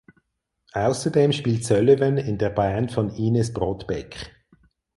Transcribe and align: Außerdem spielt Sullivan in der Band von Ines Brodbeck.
Außerdem 0.73 1.31
spielt 1.31 1.63
Sullivan 1.63 2.17
in 2.17 2.39
der 2.39 2.49
Band 2.49 2.91
von 2.91 3.11
Ines 3.11 3.53
Brodbeck. 3.53 4.31